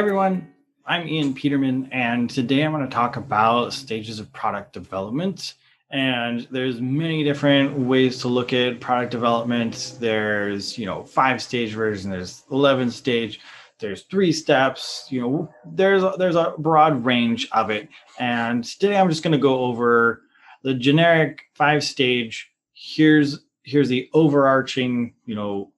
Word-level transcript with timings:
everyone, 0.00 0.50
I'm 0.86 1.06
Ian 1.06 1.34
Peterman, 1.34 1.90
and 1.92 2.30
today 2.30 2.64
I'm 2.64 2.72
going 2.72 2.82
to 2.82 2.90
talk 2.90 3.18
about 3.18 3.74
stages 3.74 4.18
of 4.18 4.32
product 4.32 4.72
development. 4.72 5.56
And 5.90 6.48
there's 6.50 6.80
many 6.80 7.22
different 7.22 7.78
ways 7.78 8.18
to 8.22 8.28
look 8.28 8.54
at 8.54 8.80
product 8.80 9.10
development. 9.10 9.98
There's, 10.00 10.78
you 10.78 10.86
know, 10.86 11.04
five 11.04 11.42
stage 11.42 11.74
version, 11.74 12.10
there's 12.10 12.44
11 12.50 12.90
stage, 12.92 13.40
there's 13.78 14.04
three 14.04 14.32
steps, 14.32 15.06
you 15.10 15.20
know, 15.20 15.54
there's 15.66 16.02
there's 16.16 16.34
a 16.34 16.54
broad 16.56 17.04
range 17.04 17.46
of 17.52 17.68
it. 17.68 17.90
And 18.18 18.64
today 18.64 18.96
I'm 18.96 19.10
just 19.10 19.22
going 19.22 19.32
to 19.32 19.38
go 19.38 19.64
over 19.66 20.22
the 20.62 20.72
generic 20.72 21.42
five 21.52 21.84
stage. 21.84 22.50
Here's 22.72 23.40
here's 23.64 23.90
the 23.90 24.08
overarching, 24.14 25.12
you 25.26 25.34
know, 25.34 25.72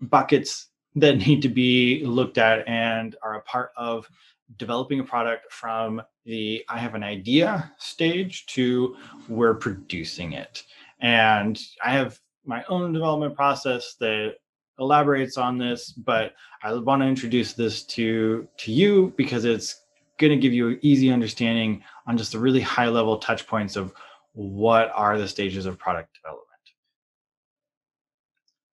buckets 0.00 0.68
that 0.96 1.18
need 1.18 1.42
to 1.42 1.48
be 1.48 2.04
looked 2.04 2.38
at 2.38 2.66
and 2.68 3.16
are 3.22 3.36
a 3.36 3.42
part 3.42 3.70
of 3.76 4.08
developing 4.56 5.00
a 5.00 5.04
product 5.04 5.52
from 5.52 6.02
the 6.24 6.64
I 6.68 6.78
have 6.78 6.94
an 6.94 7.02
idea 7.02 7.72
stage 7.78 8.46
to 8.46 8.96
we're 9.28 9.54
producing 9.54 10.32
it. 10.32 10.62
And 11.00 11.60
I 11.84 11.92
have 11.92 12.18
my 12.44 12.64
own 12.68 12.92
development 12.92 13.34
process 13.34 13.96
that 14.00 14.34
elaborates 14.78 15.36
on 15.36 15.58
this, 15.58 15.90
but 15.92 16.34
I 16.62 16.72
want 16.74 17.02
to 17.02 17.06
introduce 17.06 17.52
this 17.52 17.84
to 17.84 18.46
to 18.58 18.72
you 18.72 19.12
because 19.16 19.44
it's 19.44 19.82
going 20.18 20.30
to 20.30 20.36
give 20.36 20.52
you 20.52 20.68
an 20.68 20.78
easy 20.82 21.10
understanding 21.10 21.82
on 22.06 22.16
just 22.16 22.32
the 22.32 22.38
really 22.38 22.60
high 22.60 22.88
level 22.88 23.18
touch 23.18 23.46
points 23.46 23.76
of 23.76 23.92
what 24.32 24.90
are 24.94 25.18
the 25.18 25.28
stages 25.28 25.66
of 25.66 25.78
product 25.78 26.14
development. 26.14 26.53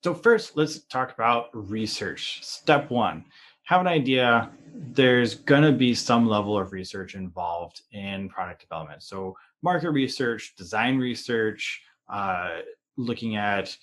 So 0.04 0.16
first, 0.16 0.58
let's 0.58 0.80
talk 0.80 1.14
about 1.14 1.50
research. 1.54 2.44
Step 2.44 2.90
one, 2.90 3.24
have 3.66 3.82
an 3.82 3.88
idea. 3.88 4.50
There's 4.74 5.36
going 5.36 5.62
to 5.62 5.72
be 5.72 5.94
some 5.94 6.28
level 6.28 6.58
of 6.58 6.72
research 6.72 7.14
involved 7.14 7.82
in 7.92 8.28
product 8.28 8.62
development. 8.62 9.04
So 9.04 9.38
market 9.62 9.92
research, 9.92 10.56
design 10.58 10.98
research, 10.98 11.84
uh, 12.10 12.62
looking 12.98 13.36
at 13.36 13.78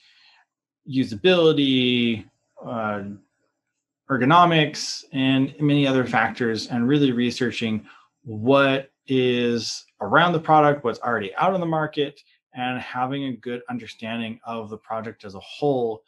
usability, 0.91 2.25
uh, 2.67 3.03
ergonomics, 4.11 5.05
and 5.13 5.55
many 5.61 5.87
other 5.87 6.05
factors, 6.05 6.67
and 6.67 6.89
really 6.89 7.13
researching 7.13 7.87
what 8.25 8.91
is 9.07 9.85
around 10.01 10.33
the 10.33 10.41
product, 10.41 10.83
what's 10.83 10.99
already 10.99 11.33
out 11.37 11.55
on 11.55 11.61
the 11.61 11.67
market, 11.67 12.21
and 12.59 12.81
having 12.81 13.25
a 13.25 13.37
good 13.37 13.63
understanding 13.71 14.41
of 14.45 14.69
the 14.69 14.77
project 14.77 15.25
as 15.25 15.37
a 15.37 15.41
whole 15.41 16.03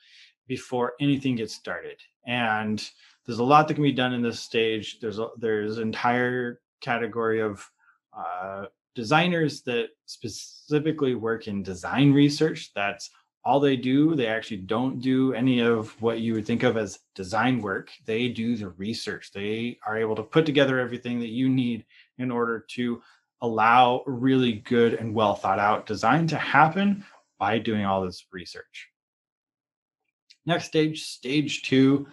before 0.49 0.95
anything 1.01 1.37
gets 1.37 1.55
started. 1.55 1.97
And 2.27 2.85
there's 3.25 3.39
a 3.39 3.45
lot 3.45 3.69
that 3.69 3.75
can 3.75 3.85
be 3.85 3.93
done 3.93 4.13
in 4.13 4.21
this 4.21 4.41
stage. 4.41 4.99
There's 5.01 5.21
a, 5.21 5.29
there's 5.39 5.79
entire 5.79 6.61
category 6.81 7.41
of 7.41 7.65
uh, 8.13 8.65
designers 8.97 9.63
that 9.63 9.91
specifically 10.07 11.15
work 11.15 11.47
in 11.47 11.63
design 11.63 12.13
research. 12.13 12.73
That's 12.75 13.11
all 13.45 13.61
they 13.61 13.77
do. 13.77 14.17
They 14.17 14.27
actually 14.27 14.59
don't 14.59 15.01
do 15.01 15.33
any 15.33 15.61
of 15.61 15.91
what 16.03 16.19
you 16.19 16.35
would 16.35 16.47
think 16.47 16.65
of 16.65 16.77
as 16.77 16.99
design 17.15 17.63
work. 17.63 17.91
They 18.07 18.29
do 18.29 18.57
the 18.57 18.71
research. 18.71 19.31
They 19.33 19.79
are 19.87 19.97
able 19.97 20.17
to 20.17 20.25
put 20.25 20.47
together 20.47 20.81
everything 20.81 21.21
that 21.21 21.29
you 21.29 21.49
need 21.49 21.85
in 22.19 22.33
order 22.33 22.67
to 22.71 23.01
allow 23.43 24.03
really 24.07 24.53
good 24.53 24.95
and 24.95 25.15
well 25.15 25.35
thought 25.35 25.59
out 25.59 25.87
design 25.87 26.27
to 26.29 26.37
happen 26.37 27.05
by 27.39 27.59
doing 27.59 27.85
all 27.85 28.05
this 28.05 28.27
research. 28.33 28.89
Next 30.47 30.67
stage, 30.67 31.03
stage 31.05 31.63
two, 31.63 32.07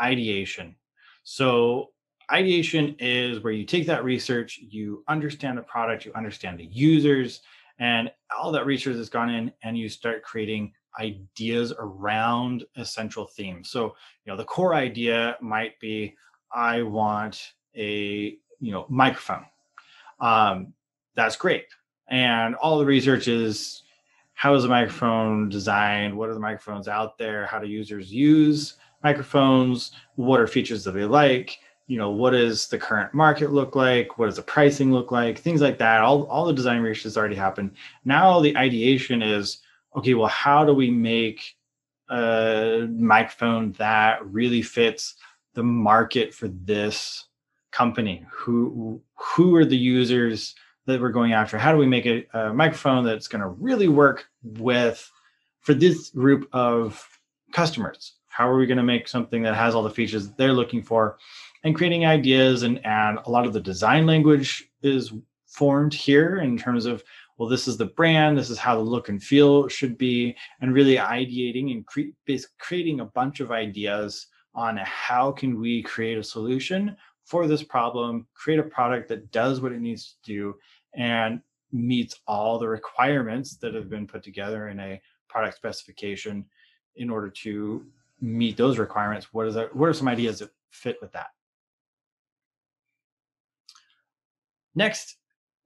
ideation. 0.00 0.76
So, 1.24 1.90
ideation 2.30 2.96
is 2.98 3.40
where 3.40 3.52
you 3.52 3.64
take 3.64 3.86
that 3.86 4.04
research, 4.04 4.58
you 4.58 5.04
understand 5.08 5.58
the 5.58 5.62
product, 5.62 6.04
you 6.04 6.12
understand 6.14 6.58
the 6.58 6.66
users, 6.66 7.42
and 7.78 8.10
all 8.36 8.52
that 8.52 8.66
research 8.66 8.96
has 8.96 9.08
gone 9.08 9.30
in, 9.30 9.52
and 9.62 9.76
you 9.76 9.88
start 9.88 10.22
creating 10.22 10.72
ideas 11.00 11.72
around 11.78 12.64
a 12.76 12.84
central 12.84 13.26
theme. 13.26 13.64
So, 13.64 13.94
you 14.24 14.32
know, 14.32 14.36
the 14.36 14.44
core 14.44 14.74
idea 14.74 15.36
might 15.40 15.78
be 15.80 16.14
I 16.54 16.82
want 16.82 17.52
a, 17.74 18.36
you 18.60 18.72
know, 18.72 18.86
microphone 18.88 19.46
um, 20.22 20.72
that's 21.14 21.36
great. 21.36 21.66
And 22.08 22.54
all 22.54 22.78
the 22.78 22.86
research 22.86 23.28
is 23.28 23.82
how 24.34 24.54
is 24.54 24.62
the 24.62 24.68
microphone 24.68 25.48
designed? 25.48 26.16
What 26.16 26.30
are 26.30 26.34
the 26.34 26.40
microphones 26.40 26.88
out 26.88 27.18
there? 27.18 27.46
How 27.46 27.58
do 27.58 27.66
users 27.66 28.10
use 28.10 28.76
microphones? 29.04 29.92
What 30.14 30.40
are 30.40 30.46
features 30.46 30.84
that 30.84 30.92
they 30.92 31.04
like? 31.04 31.58
You 31.88 31.98
know, 31.98 32.10
what 32.10 32.30
does 32.30 32.68
the 32.68 32.78
current 32.78 33.12
market 33.12 33.52
look 33.52 33.76
like? 33.76 34.18
What 34.18 34.26
does 34.26 34.36
the 34.36 34.42
pricing 34.42 34.92
look 34.92 35.10
like? 35.10 35.38
Things 35.38 35.60
like 35.60 35.78
that. 35.78 36.00
All, 36.00 36.24
all 36.24 36.46
the 36.46 36.52
design 36.52 36.80
research 36.80 37.04
has 37.04 37.16
already 37.16 37.34
happened. 37.34 37.72
Now 38.04 38.40
the 38.40 38.56
ideation 38.56 39.20
is, 39.20 39.58
okay, 39.96 40.14
well, 40.14 40.28
how 40.28 40.64
do 40.64 40.72
we 40.72 40.90
make 40.90 41.56
a 42.08 42.88
microphone 42.90 43.72
that 43.72 44.24
really 44.24 44.62
fits 44.62 45.16
the 45.54 45.62
market 45.62 46.32
for 46.32 46.48
this 46.48 47.26
company? 47.72 48.24
Who 48.30 49.02
who 49.16 49.56
are 49.56 49.64
the 49.64 49.76
users 49.76 50.54
that 50.86 51.00
we're 51.00 51.10
going 51.10 51.32
after? 51.32 51.58
How 51.58 51.72
do 51.72 51.78
we 51.78 51.86
make 51.86 52.06
a, 52.06 52.24
a 52.34 52.52
microphone 52.52 53.04
that's 53.04 53.28
going 53.28 53.42
to 53.42 53.48
really 53.48 53.88
work 53.88 54.26
with 54.42 55.10
for 55.60 55.74
this 55.74 56.10
group 56.10 56.48
of 56.52 57.04
customers? 57.52 58.14
How 58.28 58.48
are 58.48 58.56
we 58.56 58.66
going 58.66 58.78
to 58.78 58.82
make 58.82 59.08
something 59.08 59.42
that 59.42 59.54
has 59.54 59.74
all 59.74 59.82
the 59.82 59.90
features 59.90 60.30
they're 60.30 60.52
looking 60.52 60.82
for? 60.82 61.18
And 61.64 61.74
creating 61.74 62.06
ideas 62.06 62.62
and 62.62 62.84
and 62.84 63.18
a 63.24 63.30
lot 63.30 63.46
of 63.46 63.52
the 63.52 63.60
design 63.60 64.06
language 64.06 64.70
is 64.82 65.12
formed 65.46 65.92
here 65.92 66.38
in 66.38 66.56
terms 66.56 66.86
of 66.86 67.04
well 67.36 67.48
this 67.48 67.68
is 67.68 67.76
the 67.76 67.84
brand 67.84 68.38
this 68.38 68.48
is 68.48 68.58
how 68.58 68.74
the 68.74 68.80
look 68.80 69.10
and 69.10 69.22
feel 69.22 69.68
should 69.68 69.98
be 69.98 70.34
and 70.60 70.72
really 70.72 70.96
ideating 70.96 71.72
and 71.72 71.86
cre- 71.86 72.38
creating 72.58 73.00
a 73.00 73.04
bunch 73.04 73.40
of 73.40 73.50
ideas 73.52 74.28
on 74.54 74.78
how 74.78 75.30
can 75.30 75.60
we 75.60 75.82
create 75.82 76.18
a 76.18 76.24
solution 76.24 76.96
for 77.24 77.46
this 77.46 77.62
problem, 77.62 78.26
create 78.34 78.58
a 78.58 78.64
product 78.64 79.08
that 79.08 79.30
does 79.30 79.60
what 79.60 79.72
it 79.72 79.80
needs 79.80 80.16
to 80.24 80.32
do 80.32 80.54
and 80.94 81.40
meets 81.72 82.20
all 82.26 82.58
the 82.58 82.68
requirements 82.68 83.56
that 83.56 83.74
have 83.74 83.88
been 83.88 84.06
put 84.06 84.22
together 84.22 84.68
in 84.68 84.78
a 84.80 85.00
product 85.28 85.56
specification 85.56 86.44
in 86.96 87.08
order 87.08 87.30
to 87.30 87.86
meet 88.20 88.56
those 88.56 88.78
requirements. 88.78 89.32
What 89.32 89.46
is 89.46 89.54
that? 89.54 89.74
What 89.74 89.88
are 89.88 89.94
some 89.94 90.08
ideas 90.08 90.40
that 90.40 90.50
fit 90.70 90.98
with 91.00 91.12
that? 91.12 91.28
Next, 94.74 95.16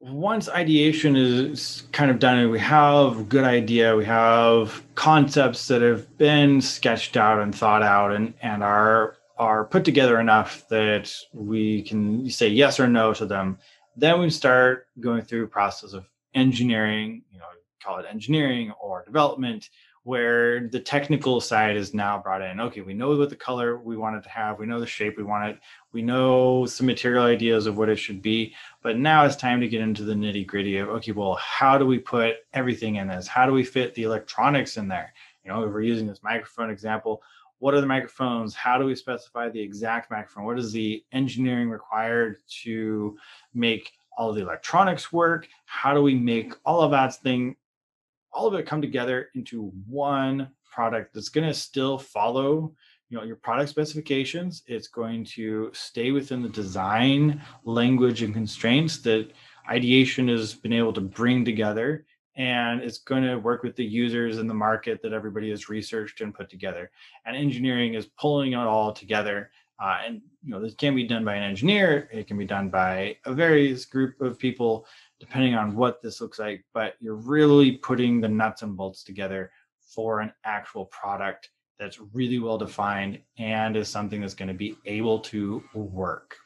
once 0.00 0.49
ideation 0.49 1.17
is 1.17 1.84
kind 1.93 2.11
of 2.11 2.19
done 2.19 2.38
and 2.38 2.50
we 2.50 2.59
have 2.59 3.21
a 3.21 3.23
good 3.25 3.44
idea, 3.44 3.97
we 3.97 4.05
have 4.05 4.83
concepts 4.94 5.69
that 5.69 5.81
have 5.81 6.17
been 6.19 6.61
sketched 6.61 7.17
out 7.17 7.41
and 7.41 7.55
thought 7.55 7.83
out 7.83 8.12
and, 8.12 8.34
and 8.43 8.62
are 8.62 9.16
are 9.38 9.64
put 9.64 9.84
together 9.84 10.20
enough 10.20 10.66
that 10.69 11.12
we 11.32 11.82
can 11.82 12.28
say 12.30 12.48
yes 12.48 12.80
or 12.80 12.88
no 12.88 13.12
to 13.14 13.26
them, 13.26 13.58
then 13.97 14.20
we 14.20 14.30
start 14.30 14.88
going 15.00 15.22
through 15.22 15.44
a 15.44 15.48
process 15.48 15.92
of 15.92 16.06
engineering, 16.34 17.22
you 17.30 17.38
know, 17.38 17.44
call 17.82 17.98
it 17.98 18.06
engineering 18.08 18.72
or 18.80 19.04
development, 19.04 19.70
where 20.06 20.69
the 20.69 20.78
technical 20.78 21.41
side 21.41 21.76
is 21.76 21.92
now 21.92 22.16
brought 22.16 22.41
in. 22.41 22.60
Okay, 22.60 22.80
we 22.80 22.94
know 22.94 23.16
what 23.16 23.28
the 23.28 23.34
color 23.34 23.76
we 23.76 23.96
want 23.96 24.14
it 24.14 24.22
to 24.22 24.28
have, 24.28 24.58
we 24.58 24.64
know 24.64 24.78
the 24.78 24.86
shape 24.86 25.16
we 25.16 25.25
want 25.25 25.48
it, 25.48 25.58
we 25.92 26.00
know 26.00 26.64
some 26.64 26.86
material 26.86 27.25
ideas 27.25 27.66
of 27.66 27.76
what 27.76 27.88
it 27.88 27.96
should 27.96 28.22
be, 28.22 28.54
but 28.82 28.96
now 28.96 29.25
it's 29.25 29.34
time 29.34 29.60
to 29.60 29.69
get 29.69 29.80
into 29.80 30.04
the 30.04 30.14
nitty 30.14 30.46
gritty 30.46 30.78
of 30.78 30.88
okay, 30.88 31.10
well, 31.10 31.34
how 31.34 31.76
do 31.76 31.84
we 31.84 31.98
put 31.98 32.36
everything 32.54 32.96
in 32.96 33.08
this? 33.08 33.26
How 33.26 33.46
do 33.46 33.52
we 33.52 33.64
fit 33.64 33.94
the 33.94 34.05
electronics 34.05 34.76
in 34.76 34.87
there? 34.87 35.12
You 35.44 35.50
know, 35.50 35.64
if 35.64 35.72
we're 35.72 35.82
using 35.82 36.06
this 36.06 36.22
microphone 36.22 36.70
example, 36.70 37.20
what 37.58 37.75
are 37.75 37.81
the 37.81 37.87
microphones? 37.87 38.55
How 38.55 38.79
do 38.79 38.85
we 38.85 38.94
specify 38.94 39.49
the 39.49 39.61
exact 39.61 40.11
microphone? 40.11 40.44
What 40.44 40.58
is 40.58 40.73
the 40.73 41.05
engineering 41.12 41.70
required 41.70 42.37
to 42.62 43.17
make 43.55 43.93
all 44.17 44.32
the 44.32 44.43
electronics 44.43 45.12
work? 45.12 45.49
How 45.64 45.94
do 45.94 46.03
we 46.03 46.14
make 46.14 46.55
all 46.64 46.82
of 46.82 46.91
that 46.91 47.14
thing 47.17 47.56
all 48.32 48.47
of 48.47 48.55
it 48.55 48.67
come 48.67 48.82
together 48.82 49.31
into 49.35 49.73
one 49.88 50.50
product 50.70 51.14
that's 51.14 51.31
going 51.31 51.47
to 51.47 51.55
still 51.55 51.97
follow 51.97 52.75
you 53.08 53.17
know 53.17 53.25
your 53.25 53.37
product 53.37 53.70
specifications? 53.70 54.62
It's 54.67 54.88
going 54.88 55.25
to 55.37 55.70
stay 55.73 56.11
within 56.11 56.43
the 56.43 56.49
design 56.49 57.41
language 57.64 58.23
and 58.23 58.35
constraints 58.35 58.99
that 58.99 59.32
ideation 59.70 60.29
has 60.29 60.55
been 60.55 60.73
able 60.73 60.93
to 60.93 61.00
bring 61.00 61.44
together 61.44 62.05
and 62.37 62.83
it's 62.83 62.99
going 62.99 63.23
to 63.23 63.37
work 63.37 63.62
with 63.62 63.77
the 63.77 63.85
users 63.85 64.38
in 64.38 64.47
the 64.47 64.55
market 64.55 65.00
that 65.03 65.12
everybody 65.12 65.50
has 65.50 65.69
researched 65.69 66.21
and 66.21 66.35
put 66.35 66.50
together. 66.50 66.91
And 67.25 67.37
engineering 67.37 67.94
is 67.94 68.06
pulling 68.19 68.53
it 68.53 68.56
all 68.56 68.93
together. 68.93 69.50
Uh, 69.83 69.99
and 70.06 70.23
you 70.43 70.50
know 70.50 70.61
this 70.61 70.75
can 70.75 70.94
be 70.94 71.06
done 71.06 71.25
by 71.25 71.35
an 71.35 71.43
engineer. 71.43 72.09
It 72.12 72.27
can 72.27 72.38
be 72.38 72.47
done 72.47 72.71
by 72.71 73.17
a 73.25 73.35
various 73.35 73.85
group 73.85 74.21
of 74.21 74.38
people, 74.38 74.87
depending 75.21 75.55
on 75.55 75.75
what 75.75 76.00
this 76.03 76.21
looks 76.21 76.38
like. 76.38 76.65
But 76.73 76.94
you're 77.00 77.15
really 77.15 77.73
putting 77.73 78.21
the 78.21 78.29
nuts 78.29 78.62
and 78.62 78.77
bolts 78.77 79.03
together 79.03 79.50
for 79.81 80.21
an 80.21 80.33
actual 80.44 80.87
product 80.87 81.50
that's 81.79 82.00
really 82.15 82.38
well 82.38 82.56
defined 82.56 83.21
and 83.38 83.77
is 83.77 83.88
something 83.88 84.21
that's 84.21 84.35
going 84.35 84.49
to 84.49 84.55
be 84.55 84.77
able 84.87 85.19
to 85.21 85.62
work. 85.75 86.37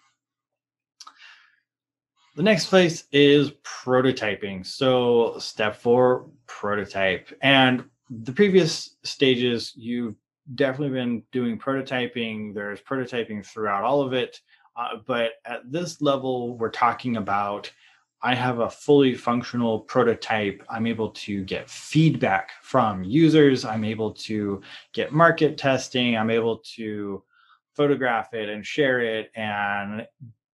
The 2.37 2.43
next 2.43 2.67
place 2.67 3.05
is 3.13 3.53
prototyping. 3.65 4.65
So, 4.65 5.37
step 5.39 5.77
four, 5.77 6.31
prototype. 6.47 7.29
And 7.43 7.85
the 8.09 8.33
previous 8.33 8.97
stages, 9.03 9.73
you've 9.77 10.15
definitely 10.55 10.95
been 10.95 11.23
doing 11.33 11.59
prototyping. 11.59 12.55
There's 12.55 12.81
prototyping 12.81 13.45
throughout 13.45 13.85
all 13.85 14.03
of 14.03 14.13
it. 14.13 14.41
Uh, 14.77 14.97
but 15.07 15.33
at 15.45 15.71
this 15.71 16.01
level, 16.01 16.57
we're 16.57 16.71
talking 16.71 17.17
about 17.17 17.71
I 18.23 18.35
have 18.35 18.59
a 18.59 18.69
fully 18.69 19.15
functional 19.15 19.81
prototype. 19.81 20.63
I'm 20.69 20.87
able 20.87 21.11
to 21.11 21.43
get 21.45 21.71
feedback 21.71 22.51
from 22.63 23.03
users. 23.03 23.65
I'm 23.65 23.83
able 23.83 24.13
to 24.13 24.61
get 24.93 25.13
market 25.13 25.57
testing. 25.57 26.17
I'm 26.17 26.29
able 26.29 26.59
to 26.77 27.23
photograph 27.75 28.35
it 28.35 28.51
and 28.51 28.65
share 28.65 29.01
it 29.01 29.31
and 29.35 30.07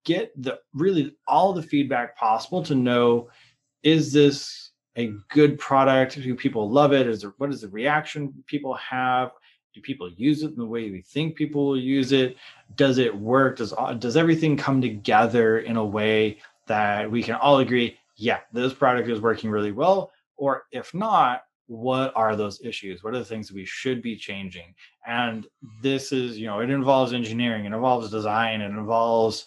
get 0.05 0.31
the 0.41 0.59
really 0.73 1.15
all 1.27 1.53
the 1.53 1.61
feedback 1.61 2.17
possible 2.17 2.63
to 2.63 2.75
know 2.75 3.29
is 3.83 4.13
this 4.13 4.71
a 4.95 5.13
good 5.29 5.59
product? 5.59 6.15
Do 6.15 6.35
people 6.35 6.69
love 6.69 6.93
it? 6.93 7.07
Is 7.07 7.21
there 7.21 7.33
what 7.37 7.51
is 7.51 7.61
the 7.61 7.69
reaction 7.69 8.33
people 8.47 8.73
have? 8.75 9.31
Do 9.73 9.81
people 9.81 10.09
use 10.09 10.41
it 10.41 10.51
in 10.51 10.55
the 10.55 10.65
way 10.65 10.89
we 10.89 11.01
think 11.01 11.35
people 11.35 11.67
will 11.67 11.79
use 11.79 12.13
it? 12.13 12.37
Does 12.75 12.97
it 12.97 13.15
work? 13.15 13.57
Does 13.57 13.73
does 13.99 14.15
everything 14.15 14.55
come 14.55 14.81
together 14.81 15.59
in 15.59 15.75
a 15.75 15.85
way 15.85 16.37
that 16.67 17.09
we 17.09 17.21
can 17.21 17.35
all 17.35 17.59
agree, 17.59 17.97
yeah, 18.15 18.39
this 18.51 18.73
product 18.73 19.09
is 19.09 19.21
working 19.21 19.49
really 19.49 19.71
well? 19.71 20.11
Or 20.37 20.63
if 20.71 20.93
not, 20.93 21.43
what 21.67 22.13
are 22.15 22.35
those 22.35 22.61
issues? 22.63 23.03
What 23.03 23.13
are 23.15 23.19
the 23.19 23.25
things 23.25 23.51
we 23.51 23.65
should 23.65 24.01
be 24.01 24.15
changing? 24.15 24.73
And 25.05 25.47
this 25.81 26.11
is, 26.11 26.37
you 26.37 26.47
know, 26.47 26.59
it 26.59 26.69
involves 26.69 27.13
engineering, 27.13 27.65
it 27.65 27.73
involves 27.73 28.09
design, 28.09 28.61
it 28.61 28.69
involves 28.69 29.45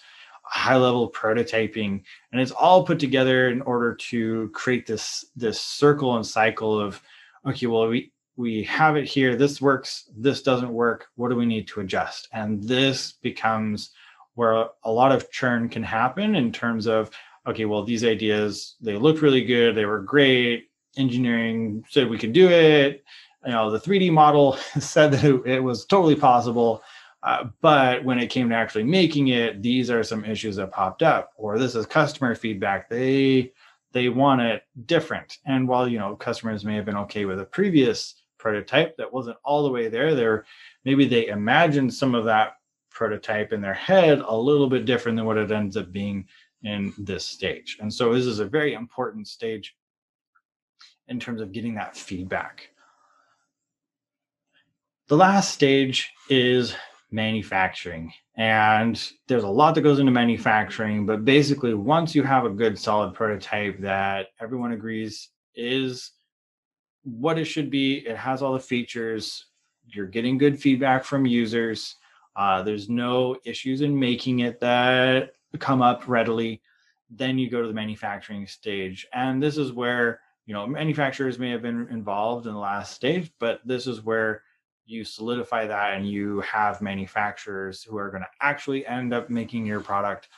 high 0.50 0.76
level 0.76 1.10
prototyping 1.10 2.02
and 2.32 2.40
it's 2.40 2.52
all 2.52 2.84
put 2.84 2.98
together 2.98 3.48
in 3.48 3.60
order 3.62 3.94
to 3.94 4.48
create 4.54 4.86
this 4.86 5.24
this 5.36 5.60
circle 5.60 6.16
and 6.16 6.26
cycle 6.26 6.78
of 6.78 7.02
okay 7.46 7.66
well 7.66 7.88
we 7.88 8.12
we 8.38 8.62
have 8.62 8.96
it 8.96 9.04
here 9.04 9.34
this 9.36 9.60
works 9.60 10.08
this 10.16 10.42
doesn't 10.42 10.72
work 10.72 11.08
what 11.16 11.28
do 11.28 11.36
we 11.36 11.44
need 11.44 11.66
to 11.66 11.80
adjust? 11.80 12.28
And 12.32 12.62
this 12.62 13.12
becomes 13.12 13.90
where 14.36 14.68
a 14.84 14.90
lot 14.90 15.10
of 15.10 15.30
churn 15.32 15.68
can 15.68 15.82
happen 15.82 16.36
in 16.36 16.52
terms 16.52 16.86
of 16.86 17.10
okay 17.46 17.64
well 17.64 17.82
these 17.82 18.04
ideas 18.04 18.76
they 18.80 18.96
looked 18.96 19.20
really 19.20 19.44
good 19.44 19.74
they 19.74 19.84
were 19.84 20.00
great 20.00 20.70
engineering 20.96 21.84
said 21.90 22.08
we 22.08 22.16
could 22.16 22.32
do 22.32 22.48
it 22.48 23.04
you 23.44 23.50
know 23.50 23.70
the 23.70 23.80
3d 23.80 24.12
model 24.12 24.52
said 24.78 25.10
that 25.10 25.24
it, 25.24 25.44
it 25.44 25.60
was 25.60 25.84
totally 25.84 26.14
possible 26.14 26.82
uh, 27.22 27.44
but 27.60 28.04
when 28.04 28.18
it 28.18 28.28
came 28.28 28.48
to 28.48 28.54
actually 28.54 28.84
making 28.84 29.28
it 29.28 29.62
these 29.62 29.90
are 29.90 30.02
some 30.02 30.24
issues 30.24 30.56
that 30.56 30.70
popped 30.70 31.02
up 31.02 31.32
or 31.36 31.58
this 31.58 31.74
is 31.74 31.86
customer 31.86 32.34
feedback 32.34 32.88
they 32.88 33.52
they 33.92 34.08
want 34.08 34.40
it 34.40 34.62
different 34.86 35.38
and 35.46 35.66
while 35.66 35.88
you 35.88 35.98
know 35.98 36.14
customers 36.16 36.64
may 36.64 36.74
have 36.74 36.84
been 36.84 36.96
okay 36.96 37.24
with 37.24 37.40
a 37.40 37.44
previous 37.44 38.22
prototype 38.38 38.96
that 38.96 39.12
wasn't 39.12 39.36
all 39.44 39.64
the 39.64 39.70
way 39.70 39.88
there 39.88 40.14
there 40.14 40.44
maybe 40.84 41.06
they 41.06 41.26
imagined 41.26 41.92
some 41.92 42.14
of 42.14 42.24
that 42.24 42.54
prototype 42.90 43.52
in 43.52 43.60
their 43.60 43.74
head 43.74 44.20
a 44.20 44.36
little 44.36 44.68
bit 44.68 44.84
different 44.84 45.16
than 45.16 45.24
what 45.24 45.38
it 45.38 45.52
ends 45.52 45.76
up 45.76 45.92
being 45.92 46.26
in 46.64 46.92
this 46.98 47.24
stage. 47.24 47.78
And 47.80 47.92
so 47.92 48.12
this 48.12 48.26
is 48.26 48.40
a 48.40 48.44
very 48.44 48.74
important 48.74 49.28
stage 49.28 49.76
in 51.06 51.20
terms 51.20 51.40
of 51.40 51.52
getting 51.52 51.74
that 51.74 51.96
feedback. 51.96 52.70
The 55.06 55.16
last 55.16 55.54
stage 55.54 56.10
is 56.28 56.74
manufacturing. 57.10 58.12
And 58.36 59.00
there's 59.26 59.44
a 59.44 59.48
lot 59.48 59.74
that 59.74 59.82
goes 59.82 59.98
into 59.98 60.12
manufacturing, 60.12 61.06
but 61.06 61.24
basically, 61.24 61.74
once 61.74 62.14
you 62.14 62.22
have 62.22 62.44
a 62.44 62.50
good 62.50 62.78
solid 62.78 63.14
prototype 63.14 63.80
that 63.80 64.28
everyone 64.40 64.72
agrees 64.72 65.30
is 65.54 66.12
what 67.02 67.38
it 67.38 67.46
should 67.46 67.70
be, 67.70 68.06
it 68.06 68.16
has 68.16 68.42
all 68.42 68.52
the 68.52 68.60
features, 68.60 69.46
you're 69.86 70.06
getting 70.06 70.38
good 70.38 70.60
feedback 70.60 71.04
from 71.04 71.26
users, 71.26 71.96
uh, 72.36 72.62
there's 72.62 72.88
no 72.88 73.36
issues 73.44 73.80
in 73.80 73.98
making 73.98 74.40
it 74.40 74.60
that 74.60 75.32
come 75.58 75.82
up 75.82 76.06
readily. 76.06 76.62
Then 77.10 77.38
you 77.38 77.50
go 77.50 77.60
to 77.60 77.66
the 77.66 77.74
manufacturing 77.74 78.46
stage. 78.46 79.08
And 79.12 79.42
this 79.42 79.56
is 79.56 79.72
where, 79.72 80.20
you 80.46 80.54
know, 80.54 80.66
manufacturers 80.66 81.38
may 81.38 81.50
have 81.50 81.62
been 81.62 81.88
involved 81.90 82.46
in 82.46 82.52
the 82.52 82.58
last 82.58 82.94
stage, 82.94 83.32
but 83.40 83.60
this 83.64 83.88
is 83.88 84.02
where 84.02 84.42
you 84.88 85.04
solidify 85.04 85.66
that 85.66 85.94
and 85.94 86.08
you 86.08 86.40
have 86.40 86.80
manufacturers 86.80 87.82
who 87.82 87.98
are 87.98 88.10
going 88.10 88.22
to 88.22 88.28
actually 88.40 88.86
end 88.86 89.12
up 89.12 89.28
making 89.28 89.66
your 89.66 89.80
product. 89.80 90.28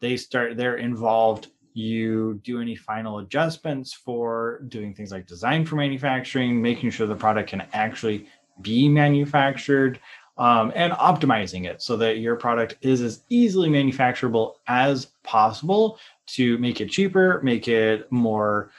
They 0.00 0.16
start, 0.16 0.56
they're 0.56 0.76
involved. 0.76 1.48
You 1.74 2.40
do 2.44 2.60
any 2.60 2.76
final 2.76 3.18
adjustments 3.18 3.92
for 3.92 4.62
doing 4.68 4.94
things 4.94 5.10
like 5.10 5.26
design 5.26 5.66
for 5.66 5.74
manufacturing, 5.74 6.62
making 6.62 6.90
sure 6.90 7.08
the 7.08 7.16
product 7.16 7.50
can 7.50 7.66
actually 7.72 8.28
be 8.62 8.88
manufactured 8.88 9.98
um, 10.38 10.72
and 10.76 10.92
optimizing 10.92 11.66
it 11.66 11.82
so 11.82 11.96
that 11.96 12.18
your 12.18 12.36
product 12.36 12.76
is 12.82 13.00
as 13.00 13.22
easily 13.28 13.68
manufacturable 13.68 14.54
as 14.68 15.06
possible 15.24 15.98
to 16.26 16.56
make 16.58 16.80
it 16.80 16.90
cheaper, 16.90 17.40
make 17.42 17.66
it 17.66 18.10
more 18.12 18.70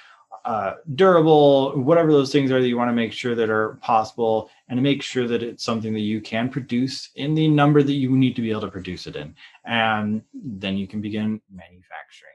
uh, 0.48 0.76
durable, 0.96 1.74
whatever 1.74 2.14
those 2.14 2.32
things 2.32 2.52
are 2.52 2.62
that 2.62 2.70
you 2.70 2.78
want 2.78 2.88
to 2.88 2.96
make 2.96 3.12
sure 3.12 3.36
that 3.36 3.50
are 3.50 3.78
possible, 3.82 4.50
and 4.70 4.82
make 4.82 5.04
sure 5.04 5.28
that 5.28 5.44
it's 5.44 5.62
something 5.62 5.92
that 5.92 6.00
you 6.00 6.22
can 6.22 6.48
produce 6.48 7.10
in 7.16 7.36
the 7.36 7.50
number 7.50 7.84
that 7.84 7.92
you 7.92 8.16
need 8.16 8.34
to 8.34 8.42
be 8.42 8.50
able 8.50 8.62
to 8.62 8.72
produce 8.72 9.08
it 9.08 9.18
in. 9.18 9.36
And 9.66 10.22
then 10.34 10.78
you 10.78 10.88
can 10.88 11.02
begin 11.02 11.42
manufacturing. 11.54 12.32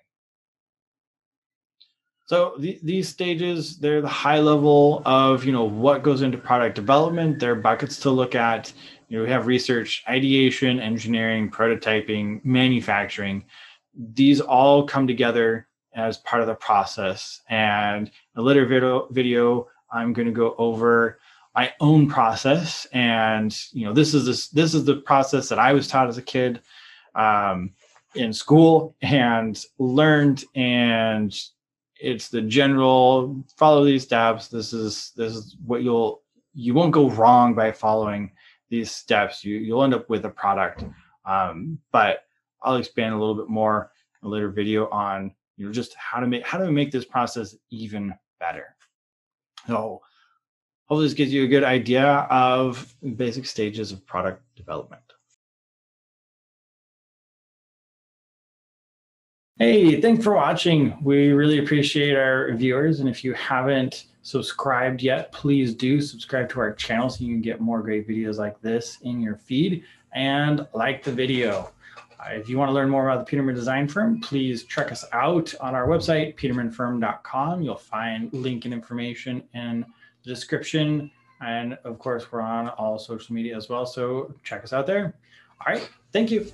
So 2.26 2.52
the, 2.58 2.78
these 2.82 3.08
stages, 3.08 3.78
they're 3.78 4.02
the 4.02 4.08
high 4.08 4.40
level 4.40 5.00
of 5.06 5.46
you 5.46 5.52
know 5.52 5.64
what 5.64 6.02
goes 6.02 6.20
into 6.20 6.36
product 6.36 6.76
development. 6.76 7.38
They're 7.38 7.54
buckets 7.54 7.98
to 8.00 8.10
look 8.10 8.34
at. 8.34 8.74
You 9.08 9.18
know, 9.18 9.24
we 9.24 9.30
have 9.30 9.46
research, 9.46 10.04
ideation, 10.06 10.80
engineering, 10.80 11.50
prototyping, 11.50 12.44
manufacturing. 12.44 13.44
These 13.94 14.42
all 14.42 14.86
come 14.86 15.06
together 15.06 15.66
as 15.94 16.18
part 16.18 16.42
of 16.42 16.48
the 16.48 16.54
process. 16.54 17.40
And 17.48 18.10
a 18.36 18.42
later 18.42 18.66
video, 18.66 19.06
video 19.10 19.68
I'm 19.92 20.12
going 20.12 20.26
to 20.26 20.32
go 20.32 20.54
over 20.58 21.18
my 21.54 21.72
own 21.80 22.08
process. 22.08 22.86
And 22.92 23.56
you 23.72 23.84
know, 23.84 23.92
this 23.92 24.14
is 24.14 24.26
this 24.26 24.48
this 24.48 24.74
is 24.74 24.84
the 24.84 24.96
process 24.96 25.48
that 25.48 25.58
I 25.58 25.72
was 25.72 25.88
taught 25.88 26.08
as 26.08 26.18
a 26.18 26.22
kid 26.22 26.60
um, 27.14 27.72
in 28.14 28.32
school 28.32 28.94
and 29.02 29.64
learned 29.78 30.44
and 30.54 31.34
it's 32.00 32.28
the 32.28 32.42
general 32.42 33.44
follow 33.56 33.84
these 33.84 34.02
steps 34.02 34.48
this 34.48 34.72
is 34.72 35.12
this 35.16 35.34
is 35.34 35.56
what 35.64 35.82
you'll 35.82 36.22
you 36.52 36.74
won't 36.74 36.92
go 36.92 37.08
wrong 37.10 37.54
by 37.54 37.70
following 37.72 38.30
these 38.68 38.90
steps 38.90 39.44
you 39.44 39.56
you'll 39.56 39.84
end 39.84 39.94
up 39.94 40.10
with 40.10 40.24
a 40.24 40.28
product 40.28 40.84
um, 41.24 41.78
but 41.90 42.24
i'll 42.62 42.76
expand 42.76 43.14
a 43.14 43.18
little 43.18 43.34
bit 43.34 43.48
more 43.48 43.90
in 44.22 44.28
a 44.28 44.30
later 44.30 44.50
video 44.50 44.88
on 44.90 45.32
you 45.56 45.66
know 45.66 45.72
just 45.72 45.94
how 45.94 46.20
to 46.20 46.26
make 46.26 46.46
how 46.46 46.58
to 46.58 46.70
make 46.70 46.90
this 46.90 47.04
process 47.04 47.56
even 47.70 48.14
better 48.40 48.74
so 49.66 50.00
hopefully 50.86 51.06
this 51.06 51.14
gives 51.14 51.32
you 51.32 51.44
a 51.44 51.48
good 51.48 51.64
idea 51.64 52.26
of 52.30 52.94
basic 53.16 53.46
stages 53.46 53.92
of 53.92 54.06
product 54.06 54.42
development 54.56 55.02
Hey, 59.62 60.00
thanks 60.00 60.24
for 60.24 60.34
watching. 60.34 60.96
We 61.04 61.28
really 61.28 61.60
appreciate 61.60 62.16
our 62.16 62.52
viewers. 62.54 62.98
And 62.98 63.08
if 63.08 63.22
you 63.22 63.32
haven't 63.34 64.06
subscribed 64.22 65.02
yet, 65.02 65.30
please 65.30 65.72
do 65.72 66.00
subscribe 66.00 66.48
to 66.48 66.58
our 66.58 66.72
channel 66.72 67.08
so 67.08 67.22
you 67.22 67.32
can 67.32 67.42
get 67.42 67.60
more 67.60 67.80
great 67.80 68.08
videos 68.08 68.38
like 68.38 68.60
this 68.60 68.98
in 69.02 69.20
your 69.20 69.36
feed 69.36 69.84
and 70.14 70.66
like 70.74 71.04
the 71.04 71.12
video. 71.12 71.70
Uh, 72.22 72.34
if 72.34 72.48
you 72.48 72.58
want 72.58 72.68
to 72.68 72.72
learn 72.72 72.88
more 72.88 73.08
about 73.08 73.24
the 73.24 73.30
Peterman 73.30 73.54
Design 73.54 73.88
Firm, 73.88 74.20
please 74.20 74.64
check 74.64 74.92
us 74.92 75.04
out 75.12 75.54
on 75.60 75.74
our 75.74 75.88
website, 75.88 76.36
petermanfirm.com. 76.36 77.62
You'll 77.62 77.74
find 77.76 78.32
link 78.32 78.64
and 78.64 78.72
information 78.72 79.42
in 79.54 79.84
the 80.22 80.30
description. 80.30 81.10
And 81.40 81.78
of 81.84 81.98
course, 81.98 82.30
we're 82.30 82.40
on 82.40 82.68
all 82.68 82.98
social 82.98 83.34
media 83.34 83.56
as 83.56 83.68
well. 83.68 83.86
So 83.86 84.34
check 84.44 84.62
us 84.62 84.72
out 84.72 84.86
there. 84.86 85.14
All 85.66 85.72
right. 85.72 85.88
Thank 86.12 86.30
you. 86.30 86.46